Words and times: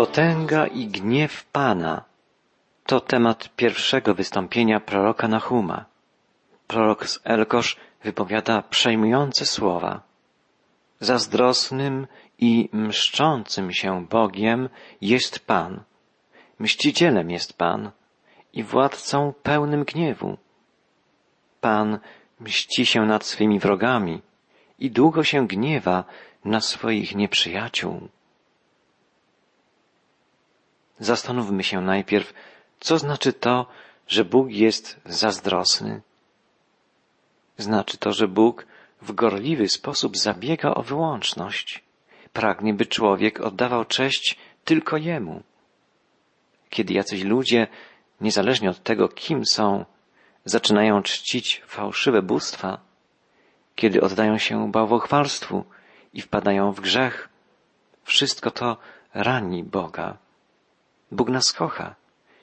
Potęga 0.00 0.66
i 0.66 0.86
gniew 0.86 1.44
Pana 1.44 2.04
to 2.86 3.00
temat 3.00 3.48
pierwszego 3.56 4.14
wystąpienia 4.14 4.80
proroka 4.80 5.28
Nahuma. 5.28 5.84
Prorok 6.66 7.06
z 7.08 7.20
Elkosz 7.24 7.76
wypowiada 8.04 8.62
przejmujące 8.62 9.46
słowa. 9.46 10.02
Zazdrosnym 11.00 12.06
i 12.38 12.68
mszczącym 12.72 13.72
się 13.72 14.06
Bogiem 14.06 14.68
jest 15.00 15.46
Pan. 15.46 15.82
Mścicielem 16.58 17.30
jest 17.30 17.58
Pan 17.58 17.90
i 18.52 18.62
władcą 18.62 19.32
pełnym 19.42 19.84
gniewu. 19.84 20.36
Pan 21.60 21.98
mści 22.40 22.86
się 22.86 23.00
nad 23.06 23.24
swymi 23.24 23.58
wrogami 23.58 24.22
i 24.78 24.90
długo 24.90 25.24
się 25.24 25.46
gniewa 25.46 26.04
na 26.44 26.60
swoich 26.60 27.14
nieprzyjaciół. 27.14 28.08
Zastanówmy 31.00 31.62
się 31.64 31.80
najpierw, 31.80 32.34
co 32.80 32.98
znaczy 32.98 33.32
to, 33.32 33.66
że 34.08 34.24
Bóg 34.24 34.50
jest 34.50 35.00
zazdrosny. 35.04 36.00
Znaczy 37.58 37.98
to, 37.98 38.12
że 38.12 38.28
Bóg 38.28 38.66
w 39.02 39.12
gorliwy 39.12 39.68
sposób 39.68 40.16
zabiega 40.16 40.74
o 40.74 40.82
wyłączność. 40.82 41.82
Pragnie, 42.32 42.74
by 42.74 42.86
człowiek 42.86 43.40
oddawał 43.40 43.84
cześć 43.84 44.38
tylko 44.64 44.96
Jemu. 44.96 45.42
Kiedy 46.70 46.94
jacyś 46.94 47.22
ludzie, 47.22 47.66
niezależnie 48.20 48.70
od 48.70 48.82
tego, 48.82 49.08
kim 49.08 49.46
są, 49.46 49.84
zaczynają 50.44 51.02
czcić 51.02 51.62
fałszywe 51.66 52.22
bóstwa, 52.22 52.80
kiedy 53.74 54.00
oddają 54.00 54.38
się 54.38 54.72
bałwochwalstwu 54.72 55.64
i 56.12 56.20
wpadają 56.20 56.72
w 56.72 56.80
grzech, 56.80 57.28
wszystko 58.04 58.50
to 58.50 58.76
rani 59.14 59.64
Boga. 59.64 60.18
Bóg 61.10 61.28
nas 61.28 61.52
kocha 61.52 61.94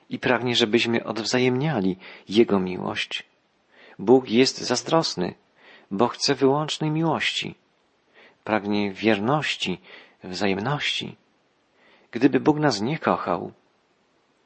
i 0.10 0.20
pragnie, 0.20 0.56
żebyśmy 0.56 1.04
odwzajemniali 1.04 1.98
Jego 2.30 2.60
miłość. 2.60 3.24
Bóg 4.00 4.30
jest 4.30 4.58
zazdrosny, 4.58 5.36
bo 5.92 6.08
chce 6.08 6.36
wyłącznej 6.36 6.92
miłości. 6.92 7.56
Pragnie 8.44 8.92
wierności, 8.92 9.82
wzajemności. 10.24 11.16
Gdyby 12.12 12.40
Bóg 12.40 12.60
nas 12.60 12.82
nie 12.82 13.00
kochał, 13.00 13.52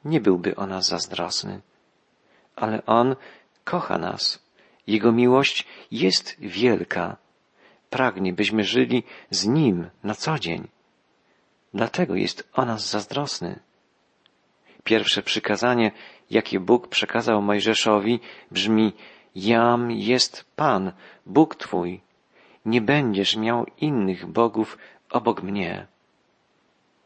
nie 0.04 0.20
byłby 0.20 0.56
o 0.56 0.66
nas 0.66 0.86
zazdrosny. 0.86 1.60
Ale 2.56 2.86
On 2.86 3.16
kocha 3.64 3.98
nas. 3.98 4.42
Jego 4.86 5.12
miłość 5.12 5.66
jest 5.90 6.36
wielka. 6.38 7.16
Pragnie, 7.90 8.32
byśmy 8.32 8.64
żyli 8.64 9.02
z 9.30 9.46
Nim 9.46 9.90
na 10.04 10.14
co 10.14 10.38
dzień. 10.38 10.68
Dlatego 11.74 12.14
jest 12.14 12.48
o 12.52 12.64
nas 12.64 12.90
zazdrosny. 12.90 13.60
Pierwsze 14.84 15.22
przykazanie, 15.22 15.92
jakie 16.30 16.60
Bóg 16.60 16.88
przekazał 16.88 17.42
Mojżeszowi, 17.42 18.20
brzmi 18.50 18.92
Jam 19.34 19.90
jest 19.90 20.44
Pan, 20.56 20.92
Bóg 21.26 21.54
Twój. 21.54 22.00
Nie 22.66 22.80
będziesz 22.80 23.36
miał 23.36 23.66
innych 23.80 24.26
bogów 24.26 24.78
obok 25.10 25.42
mnie. 25.42 25.86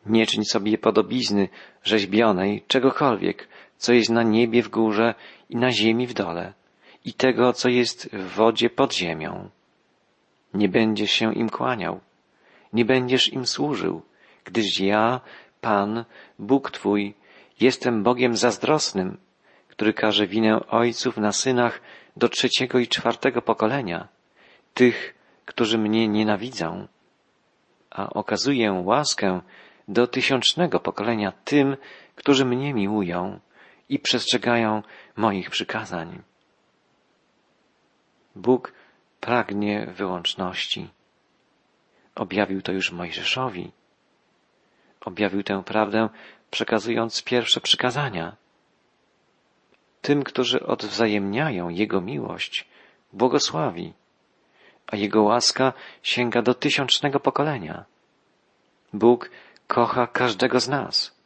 Nie 0.06 0.26
czyń 0.26 0.44
sobie 0.44 0.78
podobizny 0.78 1.48
rzeźbionej, 1.82 2.62
czegokolwiek, 2.68 3.48
co 3.76 3.92
jest 3.92 4.10
na 4.10 4.22
niebie 4.22 4.62
w 4.62 4.68
górze 4.68 5.14
i 5.50 5.56
na 5.56 5.70
ziemi 5.70 6.06
w 6.06 6.14
dole, 6.14 6.52
i 7.04 7.12
tego, 7.12 7.52
co 7.52 7.68
jest 7.68 8.08
w 8.12 8.34
wodzie 8.34 8.70
pod 8.70 8.94
ziemią. 8.94 9.50
Nie 10.54 10.68
będziesz 10.68 11.10
się 11.10 11.34
im 11.34 11.50
kłaniał, 11.50 12.00
nie 12.72 12.84
będziesz 12.84 13.32
im 13.32 13.46
służył, 13.46 14.02
gdyż 14.44 14.80
ja, 14.80 15.20
Pan, 15.60 16.04
Bóg 16.38 16.70
Twój, 16.70 17.14
Jestem 17.60 18.02
Bogiem 18.02 18.36
zazdrosnym, 18.36 19.18
który 19.68 19.92
każe 19.92 20.26
winę 20.26 20.66
ojców 20.66 21.16
na 21.16 21.32
synach 21.32 21.80
do 22.16 22.28
trzeciego 22.28 22.78
i 22.78 22.88
czwartego 22.88 23.42
pokolenia, 23.42 24.08
tych, 24.74 25.14
którzy 25.44 25.78
mnie 25.78 26.08
nienawidzą, 26.08 26.88
a 27.90 28.10
okazuję 28.10 28.72
łaskę 28.84 29.40
do 29.88 30.06
tysiącznego 30.06 30.80
pokolenia 30.80 31.32
tym, 31.44 31.76
którzy 32.14 32.44
mnie 32.44 32.74
miłują 32.74 33.40
i 33.88 33.98
przestrzegają 33.98 34.82
moich 35.16 35.50
przykazań. 35.50 36.22
Bóg 38.36 38.72
pragnie 39.20 39.86
wyłączności. 39.86 40.88
Objawił 42.14 42.62
to 42.62 42.72
już 42.72 42.92
Mojżeszowi. 42.92 43.72
Objawił 45.00 45.42
tę 45.42 45.62
prawdę 45.64 46.08
przekazując 46.50 47.22
pierwsze 47.22 47.60
przykazania. 47.60 48.36
Tym, 50.02 50.22
którzy 50.22 50.66
odwzajemniają 50.66 51.68
Jego 51.68 52.00
miłość, 52.00 52.68
błogosławi, 53.12 53.92
a 54.86 54.96
Jego 54.96 55.22
łaska 55.22 55.72
sięga 56.02 56.42
do 56.42 56.54
tysiącznego 56.54 57.20
pokolenia. 57.20 57.84
Bóg 58.92 59.30
kocha 59.66 60.06
każdego 60.06 60.60
z 60.60 60.68
nas. 60.68 61.16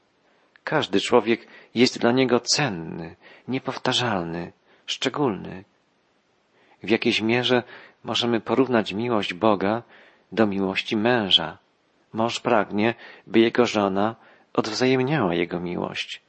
Każdy 0.65 1.01
człowiek 1.01 1.47
jest 1.75 1.99
dla 1.99 2.13
Niego 2.13 2.41
cenny, 2.41 3.17
niepowtarzalny, 3.49 4.53
szczególny. 4.87 5.65
W 6.83 6.91
jakiejś 6.91 7.21
mierze 7.21 7.63
możemy 8.05 8.41
porównać 8.41 8.93
miłość 8.93 9.35
Boga 9.35 9.83
do 10.33 10.47
miłości 10.47 10.97
męża. 10.97 11.59
Mąż 12.13 12.41
pragnie, 12.41 12.95
by 13.27 13.39
jego 13.39 13.67
żona 13.67 14.17
odwzajemniała 14.53 15.35
jego 15.35 15.61
miłość. 15.61 16.23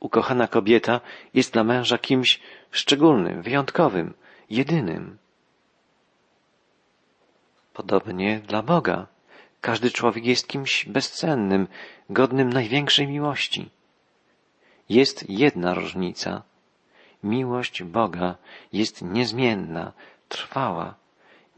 Ukochana 0.00 0.48
kobieta 0.48 1.00
jest 1.34 1.52
dla 1.52 1.64
męża 1.64 1.98
kimś 1.98 2.40
szczególnym, 2.70 3.42
wyjątkowym, 3.42 4.14
jedynym. 4.50 5.18
Podobnie 7.72 8.40
dla 8.40 8.62
Boga. 8.62 9.06
Każdy 9.60 9.90
człowiek 9.90 10.26
jest 10.26 10.48
kimś 10.48 10.84
bezcennym, 10.84 11.68
godnym 12.10 12.52
największej 12.52 13.06
miłości. 13.06 13.70
Jest 14.88 15.30
jedna 15.30 15.74
różnica. 15.74 16.42
Miłość 17.22 17.82
Boga 17.82 18.36
jest 18.72 19.02
niezmienna, 19.02 19.92
trwała. 20.28 20.94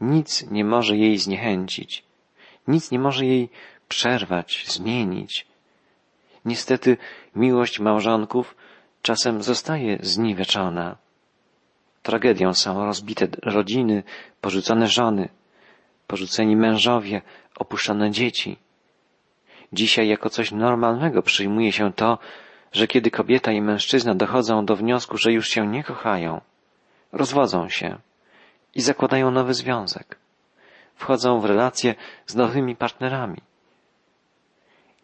Nic 0.01 0.51
nie 0.51 0.65
może 0.65 0.97
jej 0.97 1.17
zniechęcić. 1.17 2.03
Nic 2.67 2.91
nie 2.91 2.99
może 2.99 3.25
jej 3.25 3.49
przerwać, 3.87 4.65
zmienić. 4.67 5.47
Niestety 6.45 6.97
miłość 7.35 7.79
małżonków 7.79 8.55
czasem 9.01 9.43
zostaje 9.43 9.97
zniweczona. 10.01 10.95
Tragedią 12.03 12.53
są 12.53 12.85
rozbite 12.85 13.27
rodziny, 13.43 14.03
porzucone 14.41 14.87
żony, 14.87 15.29
porzuceni 16.07 16.55
mężowie, 16.55 17.21
opuszczone 17.57 18.11
dzieci. 18.11 18.57
Dzisiaj 19.73 20.07
jako 20.07 20.29
coś 20.29 20.51
normalnego 20.51 21.21
przyjmuje 21.21 21.71
się 21.71 21.93
to, 21.93 22.17
że 22.71 22.87
kiedy 22.87 23.11
kobieta 23.11 23.51
i 23.51 23.61
mężczyzna 23.61 24.15
dochodzą 24.15 24.65
do 24.65 24.75
wniosku, 24.75 25.17
że 25.17 25.31
już 25.31 25.49
się 25.49 25.67
nie 25.67 25.83
kochają, 25.83 26.41
rozwodzą 27.11 27.69
się 27.69 27.97
i 28.75 28.81
zakładają 28.81 29.31
nowy 29.31 29.53
związek. 29.53 30.17
Wchodzą 30.95 31.39
w 31.39 31.45
relacje 31.45 31.95
z 32.25 32.35
nowymi 32.35 32.75
partnerami. 32.75 33.41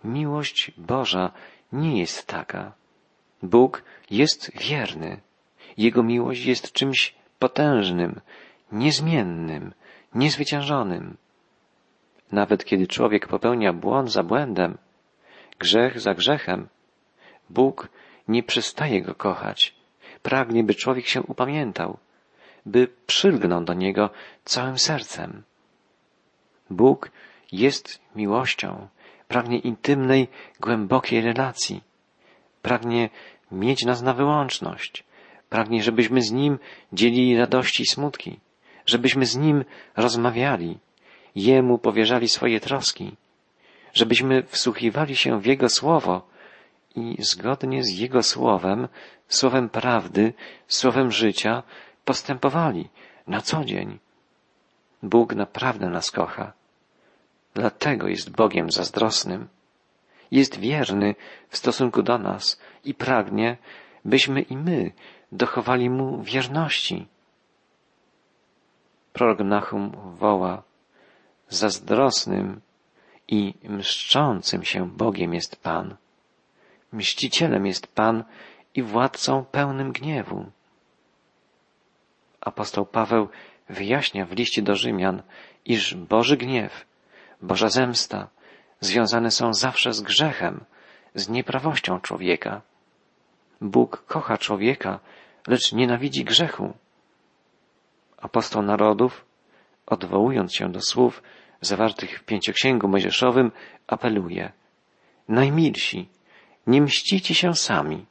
Miłość 0.03 0.71
Boża 0.77 1.31
nie 1.71 1.99
jest 1.99 2.27
taka. 2.27 2.71
Bóg 3.43 3.83
jest 4.11 4.51
wierny. 4.57 5.21
Jego 5.77 6.03
miłość 6.03 6.45
jest 6.45 6.71
czymś 6.71 7.15
potężnym, 7.39 8.21
niezmiennym, 8.71 9.73
niezwyciężonym. 10.15 11.17
Nawet 12.31 12.65
kiedy 12.65 12.87
człowiek 12.87 13.27
popełnia 13.27 13.73
błąd 13.73 14.11
za 14.11 14.23
błędem, 14.23 14.77
grzech 15.59 15.99
za 15.99 16.13
grzechem, 16.13 16.67
Bóg 17.49 17.89
nie 18.27 18.43
przestaje 18.43 19.01
go 19.01 19.15
kochać. 19.15 19.75
Pragnie, 20.21 20.63
by 20.63 20.75
człowiek 20.75 21.07
się 21.07 21.21
upamiętał, 21.21 21.97
by 22.65 22.87
przylgnął 23.07 23.63
do 23.63 23.73
niego 23.73 24.09
całym 24.45 24.77
sercem. 24.79 25.43
Bóg 26.69 27.11
jest 27.51 28.01
miłością, 28.15 28.87
pragnie 29.31 29.59
intymnej, 29.59 30.27
głębokiej 30.59 31.21
relacji. 31.21 31.81
Pragnie 32.61 33.09
mieć 33.51 33.85
nas 33.85 34.01
na 34.01 34.13
wyłączność. 34.13 35.03
Pragnie, 35.49 35.83
żebyśmy 35.83 36.21
z 36.21 36.31
Nim 36.31 36.59
dzielili 36.93 37.37
radości 37.37 37.83
i 37.83 37.85
smutki, 37.85 38.39
żebyśmy 38.85 39.25
z 39.25 39.35
Nim 39.35 39.65
rozmawiali, 39.97 40.77
Jemu 41.35 41.77
powierzali 41.77 42.27
swoje 42.27 42.59
troski, 42.59 43.15
żebyśmy 43.93 44.43
wsłuchiwali 44.43 45.15
się 45.15 45.41
w 45.41 45.45
Jego 45.45 45.69
Słowo 45.69 46.27
i 46.95 47.15
zgodnie 47.19 47.83
z 47.83 47.89
Jego 47.89 48.23
Słowem, 48.23 48.87
Słowem 49.27 49.69
prawdy, 49.69 50.33
Słowem 50.67 51.11
życia, 51.11 51.63
postępowali 52.05 52.89
na 53.27 53.41
co 53.41 53.63
dzień. 53.63 53.99
Bóg 55.03 55.35
naprawdę 55.35 55.89
nas 55.89 56.11
kocha. 56.11 56.60
Dlatego 57.53 58.07
jest 58.07 58.29
Bogiem 58.29 58.71
zazdrosnym. 58.71 59.47
jest 60.31 60.59
wierny 60.59 61.15
w 61.49 61.57
stosunku 61.57 62.03
do 62.03 62.17
nas 62.17 62.59
i 62.85 62.93
pragnie, 62.93 63.57
byśmy 64.05 64.41
i 64.41 64.57
my 64.57 64.91
dochowali 65.31 65.89
Mu 65.89 66.23
wierności. 66.23 67.07
Prorok 69.13 69.39
woła, 70.15 70.63
zazdrosnym 71.49 72.61
i 73.27 73.53
mszczącym 73.63 74.63
się 74.63 74.89
Bogiem 74.89 75.33
jest 75.33 75.55
Pan. 75.55 75.95
Mścicielem 76.91 77.65
jest 77.65 77.87
Pan 77.87 78.23
i 78.75 78.83
władcą 78.83 79.45
pełnym 79.45 79.91
gniewu. 79.91 80.45
Apostoł 82.41 82.85
Paweł 82.85 83.29
wyjaśnia 83.69 84.25
w 84.25 84.31
liście 84.31 84.61
do 84.61 84.75
Rzymian, 84.75 85.21
iż 85.65 85.95
Boży 85.95 86.37
gniew, 86.37 86.85
Boża 87.41 87.69
zemsta 87.69 88.27
związane 88.79 89.31
są 89.31 89.53
zawsze 89.53 89.93
z 89.93 90.01
grzechem, 90.01 90.65
z 91.15 91.29
nieprawością 91.29 91.99
człowieka. 91.99 92.61
Bóg 93.61 94.03
kocha 94.05 94.37
człowieka, 94.37 94.99
lecz 95.47 95.73
nienawidzi 95.73 96.23
grzechu. 96.23 96.73
Apostoł 98.17 98.61
narodów, 98.61 99.25
odwołując 99.85 100.55
się 100.55 100.71
do 100.71 100.81
słów 100.81 101.23
zawartych 101.61 102.19
w 102.19 102.23
pięcioksięgu 102.23 102.87
mojżeszowym, 102.87 103.51
apeluje. 103.87 104.51
Najmilsi, 105.27 106.09
nie 106.67 106.81
mścicie 106.81 107.35
się 107.35 107.55
sami, 107.55 108.05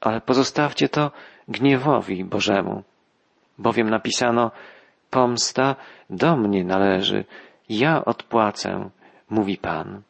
ale 0.00 0.20
pozostawcie 0.20 0.88
to 0.88 1.10
gniewowi 1.48 2.24
Bożemu. 2.24 2.82
Bowiem 3.58 3.90
napisano, 3.90 4.50
pomsta 5.10 5.76
do 6.10 6.36
mnie 6.36 6.64
należy, 6.64 7.24
ja 7.70 8.04
odpłacę, 8.04 8.90
mówi 9.30 9.56
Pan. 9.58 10.02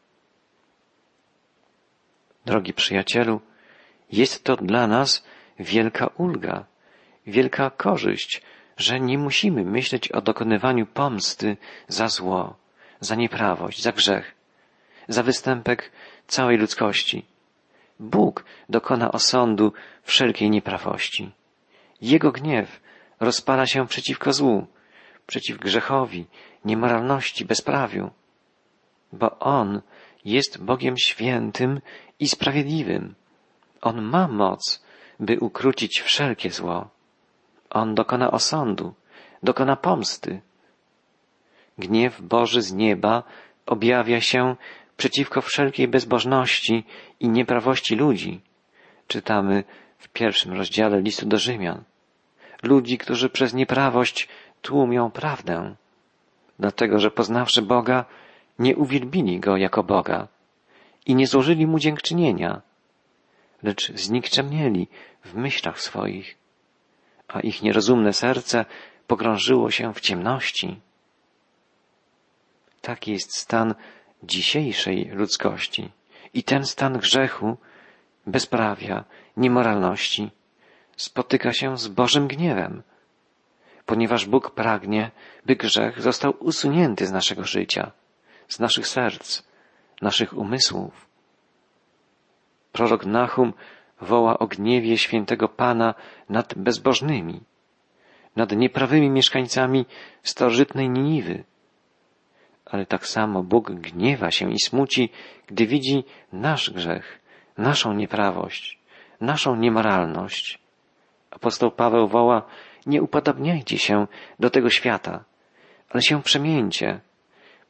Drogi 2.46 2.72
przyjacielu, 2.72 3.40
jest 4.12 4.44
to 4.44 4.56
dla 4.56 4.86
nas 4.86 5.24
wielka 5.58 6.06
ulga, 6.06 6.64
wielka 7.26 7.70
korzyść, 7.70 8.42
że 8.76 9.00
nie 9.00 9.18
musimy 9.18 9.64
myśleć 9.64 10.12
o 10.12 10.20
dokonywaniu 10.20 10.86
pomsty 10.86 11.56
za 11.88 12.08
zło, 12.08 12.56
za 13.00 13.14
nieprawość, 13.14 13.82
za 13.82 13.92
grzech, 13.92 14.34
za 15.08 15.22
występek 15.22 15.92
całej 16.26 16.58
ludzkości. 16.58 17.24
Bóg 17.98 18.44
dokona 18.68 19.12
osądu 19.12 19.72
wszelkiej 20.02 20.50
nieprawości. 20.50 21.32
Jego 22.00 22.32
gniew 22.32 22.80
rozpala 23.20 23.66
się 23.66 23.86
przeciwko 23.86 24.32
złu, 24.32 24.66
przeciw 25.26 25.58
grzechowi, 25.58 26.26
niemoralności, 26.64 27.44
bezprawiu, 27.44 28.10
bo 29.12 29.38
On 29.38 29.82
jest 30.24 30.64
Bogiem 30.64 30.94
świętym 30.98 31.80
i 32.18 32.28
sprawiedliwym. 32.28 33.14
On 33.80 34.02
ma 34.02 34.28
moc, 34.28 34.84
by 35.20 35.38
ukrócić 35.40 36.00
wszelkie 36.00 36.50
zło. 36.50 36.88
On 37.70 37.94
dokona 37.94 38.30
osądu, 38.30 38.94
dokona 39.42 39.76
pomsty. 39.76 40.40
Gniew 41.78 42.20
Boży 42.20 42.62
z 42.62 42.72
nieba 42.72 43.22
objawia 43.66 44.20
się 44.20 44.56
przeciwko 44.96 45.40
wszelkiej 45.40 45.88
bezbożności 45.88 46.84
i 47.20 47.28
nieprawości 47.28 47.96
ludzi. 47.96 48.40
Czytamy 49.06 49.64
w 49.98 50.08
pierwszym 50.08 50.52
rozdziale 50.52 51.00
listu 51.00 51.26
do 51.26 51.38
Rzymian. 51.38 51.84
Ludzi, 52.62 52.98
którzy 52.98 53.30
przez 53.30 53.54
nieprawość 53.54 54.28
tłumią 54.62 55.10
prawdę, 55.10 55.74
dlatego 56.60 56.98
że 56.98 57.10
poznawszy 57.10 57.62
Boga, 57.62 58.04
nie 58.58 58.76
uwielbili 58.76 59.40
Go 59.40 59.56
jako 59.56 59.82
Boga 59.82 60.28
i 61.06 61.14
nie 61.14 61.26
złożyli 61.26 61.66
Mu 61.66 61.78
dziękczynienia, 61.78 62.62
lecz 63.62 63.92
znikczemnieli 63.92 64.88
w 65.24 65.34
myślach 65.34 65.80
swoich, 65.80 66.38
a 67.28 67.40
ich 67.40 67.62
nierozumne 67.62 68.12
serce 68.12 68.64
pogrążyło 69.06 69.70
się 69.70 69.94
w 69.94 70.00
ciemności. 70.00 70.80
Taki 72.80 73.12
jest 73.12 73.36
stan 73.36 73.74
dzisiejszej 74.22 75.04
ludzkości 75.04 75.90
i 76.34 76.42
ten 76.42 76.64
stan 76.64 76.98
grzechu, 76.98 77.56
bezprawia, 78.26 79.04
niemoralności 79.36 80.30
spotyka 80.96 81.52
się 81.52 81.78
z 81.78 81.88
Bożym 81.88 82.28
gniewem, 82.28 82.82
ponieważ 83.90 84.26
Bóg 84.26 84.50
pragnie, 84.50 85.10
by 85.46 85.56
grzech 85.56 86.02
został 86.02 86.34
usunięty 86.38 87.06
z 87.06 87.12
naszego 87.12 87.44
życia, 87.44 87.90
z 88.48 88.60
naszych 88.60 88.88
serc, 88.88 89.42
naszych 90.02 90.38
umysłów. 90.38 91.06
Prorok 92.72 93.06
Nahum 93.06 93.52
woła 94.00 94.38
o 94.38 94.46
gniewie 94.46 94.98
świętego 94.98 95.48
Pana 95.48 95.94
nad 96.28 96.54
bezbożnymi, 96.54 97.40
nad 98.36 98.52
nieprawymi 98.52 99.10
mieszkańcami 99.10 99.86
starożytnej 100.22 100.90
Niniwy. 100.90 101.44
Ale 102.66 102.86
tak 102.86 103.06
samo 103.06 103.42
Bóg 103.42 103.70
gniewa 103.70 104.30
się 104.30 104.52
i 104.52 104.58
smuci, 104.60 105.10
gdy 105.46 105.66
widzi 105.66 106.04
nasz 106.32 106.70
grzech, 106.70 107.20
naszą 107.58 107.92
nieprawość, 107.92 108.78
naszą 109.20 109.56
niemoralność. 109.56 110.58
Apostoł 111.30 111.70
Paweł 111.70 112.08
woła, 112.08 112.42
nie 112.86 113.02
upodabniajcie 113.02 113.78
się 113.78 114.06
do 114.38 114.50
tego 114.50 114.70
świata, 114.70 115.24
ale 115.90 116.02
się 116.02 116.22
przemieńcie 116.22 117.00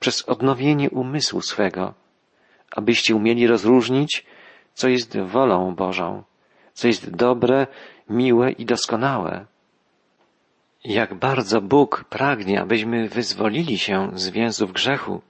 przez 0.01 0.23
odnowienie 0.23 0.91
umysłu 0.91 1.43
swego, 1.43 1.95
abyście 2.73 3.17
umieli 3.17 3.47
rozróżnić, 3.47 4.27
co 4.75 4.89
jest 4.89 5.19
wolą 5.19 5.75
Bożą, 5.75 6.23
co 6.73 6.89
jest 6.89 7.11
dobre, 7.11 7.67
miłe 8.11 8.51
i 8.51 8.65
doskonałe. 8.65 9.47
Jak 10.85 11.15
bardzo 11.15 11.61
Bóg 11.61 12.05
pragnie, 12.09 12.61
abyśmy 12.61 13.09
wyzwolili 13.09 13.79
się 13.79 14.11
z 14.15 14.29
więzów 14.29 14.73
grzechu, 14.73 15.23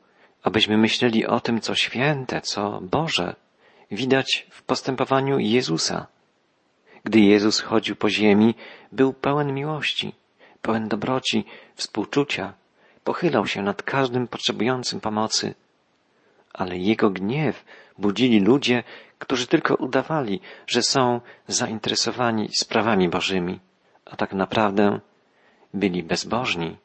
abyśmy 0.43 0.79
myśleli 0.79 1.27
o 1.27 1.41
tym, 1.41 1.61
co 1.61 1.75
święte, 1.75 2.41
co 2.41 2.81
Boże, 2.83 3.37
widać 3.91 4.47
w 4.51 4.63
postępowaniu 4.63 5.39
Jezusa. 5.39 6.07
Gdy 7.05 7.21
Jezus 7.21 7.61
chodził 7.61 7.97
po 7.97 8.11
ziemi, 8.11 8.55
był 8.93 9.13
pełen 9.13 9.55
miłości, 9.55 10.13
pełen 10.63 10.89
dobroci, 10.89 11.45
współczucia, 11.75 12.55
pochylał 13.05 13.47
się 13.47 13.63
nad 13.63 13.83
każdym 13.83 14.29
potrzebującym 14.29 15.01
pomocy. 15.01 15.55
Ale 16.53 16.77
jego 16.77 17.11
gniew 17.11 17.65
budzili 17.99 18.41
ludzie, 18.41 18.83
którzy 19.19 19.47
tylko 19.47 19.75
udawali, 19.75 20.41
że 20.67 20.83
są 20.83 21.21
zainteresowani 21.49 22.49
sprawami 22.61 23.09
Bożymi, 23.09 23.59
a 24.05 24.17
tak 24.17 24.33
naprawdę 24.33 25.01
byli 25.75 26.03
bezbożni. 26.03 26.77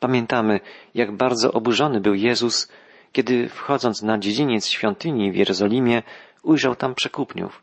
Pamiętamy, 0.00 0.60
jak 0.94 1.12
bardzo 1.12 1.52
oburzony 1.52 2.00
był 2.00 2.14
Jezus, 2.14 2.68
kiedy 3.12 3.48
wchodząc 3.48 4.02
na 4.02 4.18
dziedziniec 4.18 4.66
świątyni 4.66 5.32
w 5.32 5.36
Jerozolimie, 5.36 6.02
ujrzał 6.42 6.76
tam 6.76 6.94
przekupniów, 6.94 7.62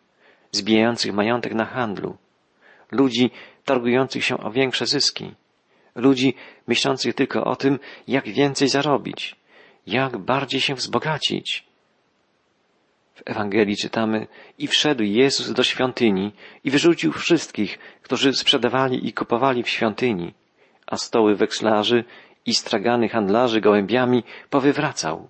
zbijających 0.52 1.14
majątek 1.14 1.54
na 1.54 1.66
handlu, 1.66 2.18
ludzi 2.92 3.32
targujących 3.66 4.26
się 4.26 4.38
o 4.38 4.52
większe 4.52 4.86
zyski, 4.86 5.36
ludzi 5.96 6.34
myślących 6.68 7.16
tylko 7.16 7.44
o 7.44 7.56
tym, 7.56 7.80
jak 8.08 8.30
więcej 8.30 8.68
zarobić, 8.68 9.36
jak 9.88 10.18
bardziej 10.18 10.62
się 10.62 10.76
wzbogacić. 10.76 11.66
W 13.16 13.22
Ewangelii 13.26 13.78
czytamy, 13.78 14.28
i 14.58 14.68
wszedł 14.68 15.04
Jezus 15.04 15.52
do 15.52 15.64
świątyni 15.64 16.32
i 16.64 16.72
wyrzucił 16.72 17.12
wszystkich, 17.12 17.80
którzy 18.02 18.34
sprzedawali 18.34 19.08
i 19.08 19.14
kupowali 19.14 19.64
w 19.64 19.70
świątyni, 19.70 20.34
a 20.88 20.98
stoły 20.98 21.36
wekslarzy 21.36 22.04
i 22.46 22.54
stragany 22.54 23.10
handlarzy 23.10 23.62
gołębiami 23.62 24.24
powywracał. 24.50 25.30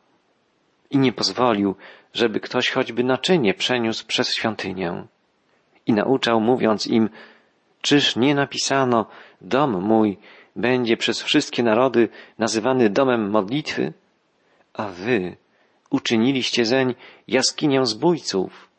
I 0.90 0.98
nie 0.98 1.14
pozwolił, 1.14 1.76
żeby 2.14 2.40
ktoś 2.40 2.70
choćby 2.70 3.04
naczynie 3.04 3.54
przeniósł 3.54 4.06
przez 4.06 4.36
świątynię. 4.36 5.04
I 5.86 5.94
nauczał, 5.94 6.42
mówiąc 6.42 6.88
im, 6.88 7.10
czyż 7.82 8.16
nie 8.16 8.36
napisano, 8.36 9.06
dom 9.42 9.82
mój 9.82 10.18
będzie 10.56 10.98
przez 10.98 11.22
wszystkie 11.22 11.64
narody 11.64 12.10
nazywany 12.38 12.90
domem 12.90 13.30
modlitwy? 13.30 13.94
A 14.74 14.88
wy 14.88 15.38
uczyniliście 15.90 16.66
zeń 16.66 16.96
jaskinię 17.28 17.86
zbójców. 17.86 18.70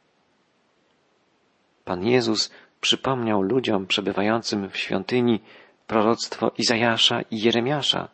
Pan 1.84 2.06
Jezus 2.06 2.50
przypomniał 2.80 3.42
ludziom 3.42 3.86
przebywającym 3.86 4.68
w 4.68 4.76
świątyni 4.76 5.40
proroctwo 5.86 6.52
Izajasza 6.58 7.20
i 7.30 7.40
Jeremiasza. 7.40 8.08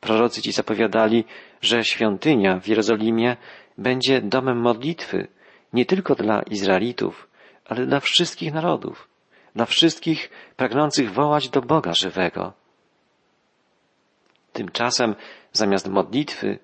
Prorocy 0.00 0.42
ci 0.42 0.52
zapowiadali, 0.52 1.24
że 1.60 1.84
świątynia 1.84 2.60
w 2.60 2.68
Jerozolimie 2.68 3.36
będzie 3.78 4.20
domem 4.20 4.60
modlitwy 4.60 5.28
nie 5.72 5.86
tylko 5.86 6.14
dla 6.14 6.42
Izraelitów, 6.42 7.28
ale 7.64 7.86
dla 7.86 8.00
wszystkich 8.00 8.54
narodów, 8.54 9.08
dla 9.54 9.66
wszystkich 9.66 10.30
pragnących 10.56 11.12
wołać 11.12 11.48
do 11.48 11.62
Boga 11.62 11.94
żywego. 11.94 12.52
Tymczasem 14.52 15.14
zamiast 15.52 15.88
modlitwy, 15.88 16.58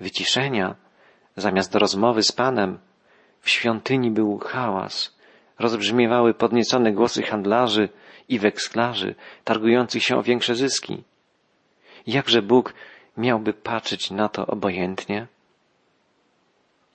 wyciszenia, 0.00 0.74
Zamiast 1.38 1.74
rozmowy 1.74 2.22
z 2.22 2.32
Panem, 2.32 2.78
w 3.40 3.50
świątyni 3.50 4.10
był 4.10 4.38
hałas, 4.38 5.16
rozbrzmiewały 5.58 6.34
podniecone 6.34 6.92
głosy 6.92 7.22
handlarzy 7.22 7.88
i 8.28 8.38
weksklarzy, 8.38 9.14
targujących 9.44 10.02
się 10.02 10.16
o 10.16 10.22
większe 10.22 10.54
zyski. 10.54 11.04
Jakże 12.06 12.42
Bóg 12.42 12.74
miałby 13.16 13.52
patrzeć 13.52 14.10
na 14.10 14.28
to 14.28 14.46
obojętnie? 14.46 15.26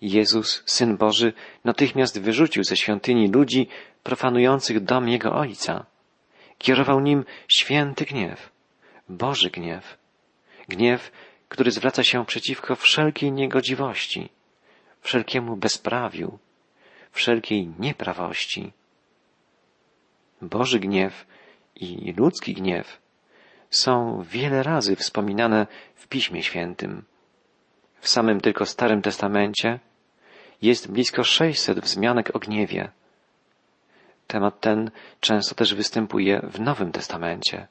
Jezus, 0.03 0.63
Syn 0.65 0.98
Boży, 0.98 1.33
natychmiast 1.63 2.19
wyrzucił 2.19 2.63
ze 2.63 2.77
świątyni 2.77 3.27
ludzi 3.27 3.67
profanujących 4.03 4.83
dom 4.83 5.10
Jego 5.10 5.36
Ojca. 5.36 5.86
Kierował 6.57 7.00
nim 7.00 7.25
święty 7.48 8.05
gniew, 8.05 8.50
Boży 9.10 9.50
gniew. 9.50 9.98
Gniew, 10.67 11.12
który 11.50 11.72
zwraca 11.72 12.03
się 12.03 12.25
przeciwko 12.25 12.75
wszelkiej 12.75 13.31
niegodziwości, 13.31 14.29
wszelkiemu 15.01 15.55
bezprawiu, 15.55 16.39
wszelkiej 17.12 17.67
nieprawości. 17.79 18.72
Boży 20.41 20.79
gniew 20.79 21.25
i 21.75 22.13
ludzki 22.17 22.53
gniew 22.53 23.01
są 23.69 24.24
wiele 24.29 24.63
razy 24.63 24.95
wspominane 24.95 25.67
w 25.95 26.07
Piśmie 26.07 26.43
Świętym. 26.43 27.03
W 28.00 28.07
samym 28.07 28.41
tylko 28.41 28.65
Starym 28.65 29.01
Testamencie 29.01 29.79
jest 30.63 30.91
blisko 30.91 31.24
600 31.24 31.79
wzmianek 31.79 32.36
o 32.36 32.39
gniewie. 32.39 32.91
Temat 34.27 34.60
ten 34.60 34.91
często 35.20 35.55
też 35.55 35.75
występuje 35.75 36.41
w 36.43 36.60
Nowym 36.60 36.91
Testamencie. 36.91 37.67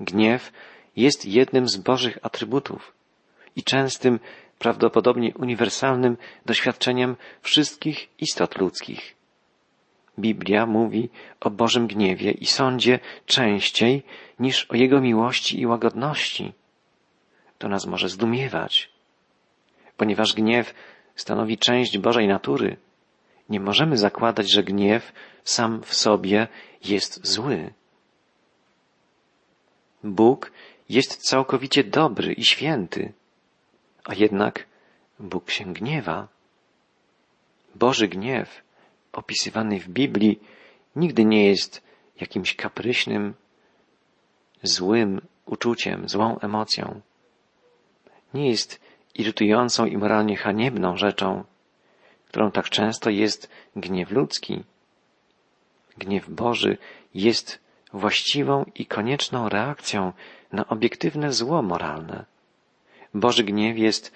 Gniew 0.00 0.52
jest 0.96 1.26
jednym 1.26 1.68
z 1.68 1.76
Bożych 1.76 2.18
atrybutów 2.22 2.92
i 3.56 3.62
częstym, 3.62 4.20
prawdopodobnie 4.58 5.34
uniwersalnym 5.34 6.16
doświadczeniem 6.46 7.16
wszystkich 7.42 8.08
istot 8.18 8.58
ludzkich. 8.58 9.16
Biblia 10.18 10.66
mówi 10.66 11.08
o 11.40 11.50
Bożym 11.50 11.86
gniewie 11.86 12.30
i 12.30 12.46
sądzie 12.46 12.98
częściej 13.26 14.02
niż 14.38 14.64
o 14.64 14.76
Jego 14.76 15.00
miłości 15.00 15.60
i 15.60 15.66
łagodności. 15.66 16.52
To 17.58 17.68
nas 17.68 17.86
może 17.86 18.08
zdumiewać, 18.08 18.90
ponieważ 19.96 20.34
gniew 20.34 20.74
stanowi 21.20 21.58
część 21.58 21.98
Bożej 21.98 22.28
natury. 22.28 22.76
Nie 23.48 23.60
możemy 23.60 23.96
zakładać, 23.96 24.50
że 24.50 24.62
gniew 24.62 25.12
sam 25.44 25.82
w 25.82 25.94
sobie 25.94 26.48
jest 26.84 27.26
zły. 27.26 27.72
Bóg 30.04 30.52
jest 30.88 31.28
całkowicie 31.28 31.84
dobry 31.84 32.32
i 32.32 32.44
święty, 32.44 33.12
a 34.04 34.14
jednak 34.14 34.66
Bóg 35.18 35.50
się 35.50 35.64
gniewa. 35.64 36.28
Boży 37.74 38.08
gniew, 38.08 38.62
opisywany 39.12 39.80
w 39.80 39.88
Biblii, 39.88 40.40
nigdy 40.96 41.24
nie 41.24 41.46
jest 41.46 41.82
jakimś 42.20 42.56
kapryśnym, 42.56 43.34
złym 44.62 45.20
uczuciem, 45.46 46.08
złą 46.08 46.38
emocją. 46.38 47.00
Nie 48.34 48.48
jest 48.48 48.80
irytującą 49.20 49.86
i 49.86 49.96
moralnie 49.96 50.36
haniebną 50.36 50.96
rzeczą, 50.96 51.44
którą 52.28 52.50
tak 52.50 52.70
często 52.70 53.10
jest 53.10 53.50
gniew 53.76 54.10
ludzki. 54.10 54.64
Gniew 55.98 56.30
Boży 56.30 56.78
jest 57.14 57.60
właściwą 57.92 58.64
i 58.74 58.86
konieczną 58.86 59.48
reakcją 59.48 60.12
na 60.52 60.66
obiektywne 60.68 61.32
zło 61.32 61.62
moralne. 61.62 62.24
Boży 63.14 63.44
gniew 63.44 63.78
jest 63.78 64.12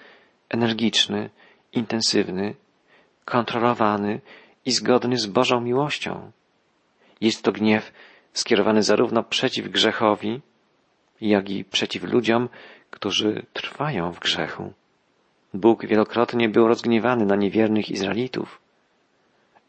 energiczny, 0.48 1.30
intensywny, 1.72 2.54
kontrolowany 3.24 4.20
i 4.64 4.70
zgodny 4.72 5.18
z 5.18 5.26
Bożą 5.26 5.60
miłością. 5.60 6.30
Jest 7.20 7.42
to 7.42 7.52
gniew 7.52 7.92
skierowany 8.32 8.82
zarówno 8.82 9.22
przeciw 9.22 9.68
grzechowi, 9.68 10.40
jak 11.20 11.50
i 11.50 11.64
przeciw 11.64 12.02
ludziom, 12.02 12.48
którzy 12.90 13.46
trwają 13.52 14.12
w 14.12 14.20
grzechu. 14.20 14.72
Bóg 15.54 15.86
wielokrotnie 15.86 16.48
był 16.48 16.68
rozgniewany 16.68 17.26
na 17.26 17.36
niewiernych 17.36 17.90
Izraelitów, 17.90 18.60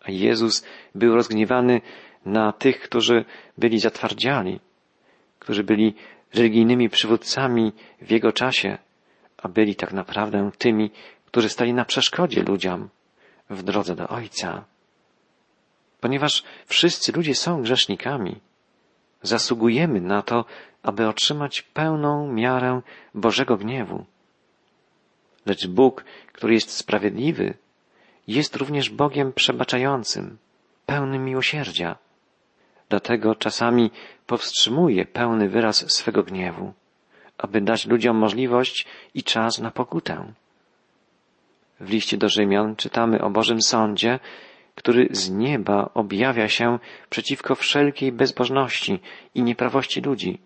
a 0.01 0.11
Jezus 0.11 0.65
był 0.95 1.15
rozgniewany 1.15 1.81
na 2.25 2.53
tych, 2.53 2.79
którzy 2.81 3.25
byli 3.57 3.79
zatwardziali, 3.79 4.59
którzy 5.39 5.63
byli 5.63 5.93
religijnymi 6.33 6.89
przywódcami 6.89 7.71
w 8.01 8.11
Jego 8.11 8.31
czasie, 8.31 8.77
a 9.37 9.47
byli 9.47 9.75
tak 9.75 9.93
naprawdę 9.93 10.51
tymi, 10.57 10.91
którzy 11.25 11.49
stali 11.49 11.73
na 11.73 11.85
przeszkodzie 11.85 12.43
ludziom 12.43 12.89
w 13.49 13.63
drodze 13.63 13.95
do 13.95 14.07
Ojca. 14.07 14.65
Ponieważ 16.01 16.43
wszyscy 16.65 17.11
ludzie 17.11 17.35
są 17.35 17.61
grzesznikami, 17.61 18.35
zasługujemy 19.21 20.01
na 20.01 20.21
to, 20.21 20.45
aby 20.83 21.07
otrzymać 21.07 21.61
pełną 21.61 22.33
miarę 22.33 22.81
Bożego 23.13 23.57
gniewu. 23.57 24.05
Lecz 25.45 25.67
Bóg, 25.67 26.05
który 26.33 26.53
jest 26.53 26.71
sprawiedliwy, 26.71 27.53
jest 28.27 28.55
również 28.55 28.89
Bogiem 28.89 29.33
przebaczającym, 29.33 30.37
pełnym 30.85 31.25
miłosierdzia. 31.25 31.97
Dlatego 32.89 33.35
czasami 33.35 33.91
powstrzymuje 34.27 35.05
pełny 35.05 35.49
wyraz 35.49 35.91
swego 35.91 36.23
gniewu, 36.23 36.73
aby 37.37 37.61
dać 37.61 37.85
ludziom 37.85 38.17
możliwość 38.17 38.85
i 39.13 39.23
czas 39.23 39.59
na 39.59 39.71
pokutę. 39.71 40.33
W 41.79 41.89
liście 41.89 42.17
do 42.17 42.29
Rzymian 42.29 42.75
czytamy 42.75 43.21
o 43.21 43.29
Bożym 43.29 43.61
Sądzie, 43.61 44.19
który 44.75 45.07
z 45.11 45.29
nieba 45.29 45.89
objawia 45.93 46.47
się 46.47 46.79
przeciwko 47.09 47.55
wszelkiej 47.55 48.11
bezbożności 48.11 48.99
i 49.35 49.43
nieprawości 49.43 50.01
ludzi, 50.01 50.39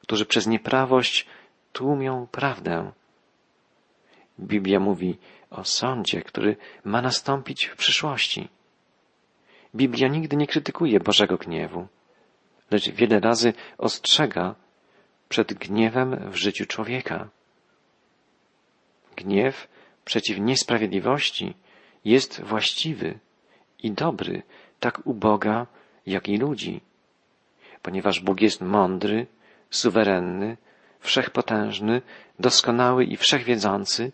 którzy 0.00 0.26
przez 0.26 0.46
nieprawość 0.46 1.26
tłumią 1.72 2.26
prawdę. 2.32 2.92
Biblia 4.40 4.80
mówi 4.80 5.18
o 5.50 5.64
sądzie, 5.64 6.22
który 6.22 6.56
ma 6.84 7.02
nastąpić 7.02 7.66
w 7.66 7.76
przyszłości. 7.76 8.48
Biblia 9.74 10.08
nigdy 10.08 10.36
nie 10.36 10.46
krytykuje 10.46 11.00
Bożego 11.00 11.36
gniewu, 11.36 11.86
lecz 12.70 12.90
wiele 12.90 13.20
razy 13.20 13.52
ostrzega 13.78 14.54
przed 15.28 15.54
gniewem 15.54 16.30
w 16.30 16.36
życiu 16.36 16.66
człowieka. 16.66 17.28
Gniew 19.16 19.68
przeciw 20.04 20.38
niesprawiedliwości 20.38 21.54
jest 22.04 22.42
właściwy 22.42 23.18
i 23.82 23.90
dobry 23.90 24.42
tak 24.80 25.06
u 25.06 25.14
Boga, 25.14 25.66
jak 26.06 26.28
i 26.28 26.38
ludzi, 26.38 26.80
ponieważ 27.82 28.20
Bóg 28.20 28.40
jest 28.40 28.60
mądry, 28.60 29.26
suwerenny, 29.70 30.56
wszechpotężny, 31.00 32.02
doskonały 32.38 33.04
i 33.04 33.16
wszechwiedzący, 33.16 34.12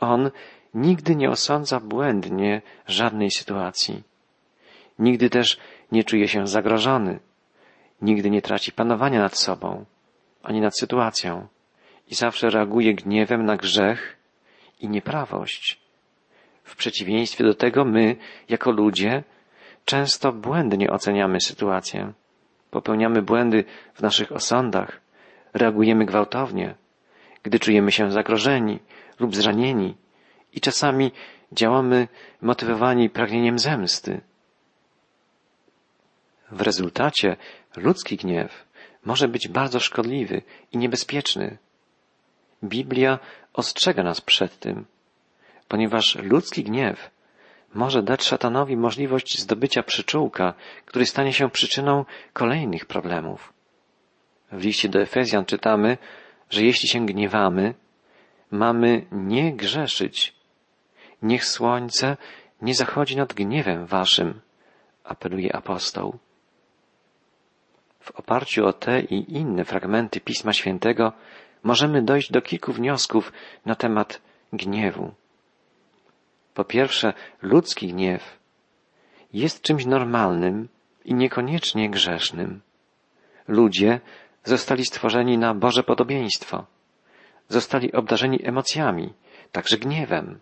On 0.00 0.30
nigdy 0.74 1.16
nie 1.16 1.30
osądza 1.30 1.80
błędnie 1.80 2.62
żadnej 2.86 3.30
sytuacji. 3.30 4.02
Nigdy 4.98 5.30
też 5.30 5.58
nie 5.92 6.04
czuje 6.04 6.28
się 6.28 6.46
zagrożony, 6.46 7.20
nigdy 8.02 8.30
nie 8.30 8.42
traci 8.42 8.72
panowania 8.72 9.20
nad 9.20 9.38
sobą, 9.38 9.84
ani 10.42 10.60
nad 10.60 10.78
sytuacją 10.78 11.46
i 12.10 12.14
zawsze 12.14 12.50
reaguje 12.50 12.94
gniewem 12.94 13.44
na 13.44 13.56
grzech 13.56 14.16
i 14.80 14.88
nieprawość. 14.88 15.80
W 16.64 16.76
przeciwieństwie 16.76 17.44
do 17.44 17.54
tego 17.54 17.84
my, 17.84 18.16
jako 18.48 18.70
ludzie, 18.70 19.22
często 19.84 20.32
błędnie 20.32 20.90
oceniamy 20.90 21.40
sytuację. 21.40 22.12
Popełniamy 22.70 23.22
błędy 23.22 23.64
w 23.94 24.02
naszych 24.02 24.32
osądach, 24.32 25.00
reagujemy 25.54 26.04
gwałtownie, 26.04 26.74
gdy 27.42 27.58
czujemy 27.58 27.92
się 27.92 28.10
zagrożeni 28.12 28.78
lub 29.20 29.36
zranieni 29.36 29.96
i 30.52 30.60
czasami 30.60 31.12
działamy 31.52 32.08
motywowani 32.42 33.10
pragnieniem 33.10 33.58
zemsty. 33.58 34.20
W 36.50 36.60
rezultacie 36.60 37.36
ludzki 37.76 38.16
gniew 38.16 38.64
może 39.04 39.28
być 39.28 39.48
bardzo 39.48 39.80
szkodliwy 39.80 40.42
i 40.72 40.78
niebezpieczny. 40.78 41.58
Biblia 42.64 43.18
ostrzega 43.52 44.02
nas 44.02 44.20
przed 44.20 44.58
tym, 44.58 44.86
ponieważ 45.68 46.14
ludzki 46.22 46.64
gniew 46.64 47.10
może 47.74 48.02
dać 48.02 48.24
szatanowi 48.24 48.76
możliwość 48.76 49.38
zdobycia 49.38 49.82
przyczółka, 49.82 50.54
który 50.84 51.06
stanie 51.06 51.32
się 51.32 51.50
przyczyną 51.50 52.04
kolejnych 52.32 52.86
problemów. 52.86 53.52
W 54.52 54.64
liście 54.64 54.88
do 54.88 55.00
Efezjan 55.00 55.44
czytamy, 55.44 55.98
że 56.50 56.62
jeśli 56.62 56.88
się 56.88 57.06
gniewamy, 57.06 57.74
mamy 58.50 59.06
nie 59.12 59.52
grzeszyć. 59.52 60.34
Niech 61.22 61.44
słońce 61.44 62.16
nie 62.62 62.74
zachodzi 62.74 63.16
nad 63.16 63.32
gniewem 63.32 63.86
waszym, 63.86 64.40
apeluje 65.04 65.56
apostoł. 65.56 66.18
W 68.00 68.10
oparciu 68.10 68.66
o 68.66 68.72
te 68.72 69.00
i 69.00 69.32
inne 69.32 69.64
fragmenty 69.64 70.20
Pisma 70.20 70.52
Świętego 70.52 71.12
możemy 71.62 72.02
dojść 72.02 72.32
do 72.32 72.42
kilku 72.42 72.72
wniosków 72.72 73.32
na 73.66 73.74
temat 73.74 74.22
gniewu. 74.52 75.14
Po 76.54 76.64
pierwsze, 76.64 77.12
ludzki 77.42 77.88
gniew 77.88 78.38
jest 79.32 79.62
czymś 79.62 79.86
normalnym 79.86 80.68
i 81.04 81.14
niekoniecznie 81.14 81.90
grzesznym. 81.90 82.60
Ludzie 83.48 84.00
zostali 84.44 84.84
stworzeni 84.84 85.38
na 85.38 85.54
Boże 85.54 85.82
podobieństwo. 85.82 86.66
Zostali 87.50 87.92
obdarzeni 87.92 88.46
emocjami, 88.46 89.12
także 89.52 89.78
gniewem. 89.78 90.40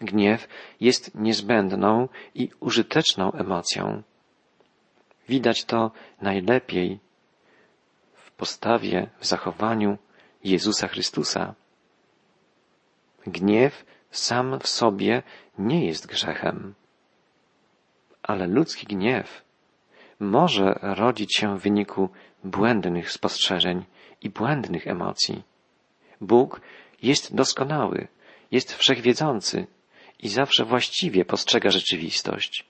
Gniew 0.00 0.48
jest 0.80 1.14
niezbędną 1.14 2.08
i 2.34 2.48
użyteczną 2.60 3.32
emocją. 3.32 4.02
Widać 5.28 5.64
to 5.64 5.90
najlepiej 6.22 6.98
w 8.14 8.30
postawie, 8.30 9.10
w 9.18 9.26
zachowaniu 9.26 9.98
Jezusa 10.44 10.88
Chrystusa. 10.88 11.54
Gniew 13.26 13.84
sam 14.10 14.58
w 14.60 14.68
sobie 14.68 15.22
nie 15.58 15.86
jest 15.86 16.06
grzechem, 16.06 16.74
ale 18.22 18.46
ludzki 18.46 18.86
gniew 18.86 19.44
może 20.20 20.78
rodzić 20.82 21.36
się 21.36 21.58
w 21.58 21.62
wyniku 21.62 22.08
błędnych 22.44 23.12
spostrzeżeń 23.12 23.84
i 24.22 24.30
błędnych 24.30 24.86
emocji. 24.86 25.49
Bóg 26.20 26.60
jest 27.02 27.34
doskonały, 27.34 28.08
jest 28.50 28.74
wszechwiedzący 28.74 29.66
i 30.18 30.28
zawsze 30.28 30.64
właściwie 30.64 31.24
postrzega 31.24 31.70
rzeczywistość. 31.70 32.64